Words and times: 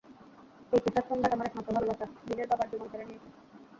এই 0.73 0.79
পিশাচ 0.83 1.05
সম্রাট 1.09 1.31
আমার 1.33 1.47
একমাত্র 1.47 1.75
ভালোবাসা, 1.77 2.05
লিনের 2.27 2.47
বাবার 2.51 2.67
জীবন 2.71 2.87
কেড়ে 2.91 3.05
নিয়েছে! 3.07 3.29